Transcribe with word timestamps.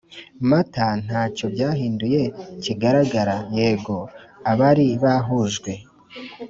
Mata 0.49 0.87
nta 1.05 1.21
cyo 1.35 1.45
byahinduye 1.53 2.21
kigaragara 2.63 3.35
Yego 3.57 3.97
abari 4.51 4.87
bahujwe 5.03 5.71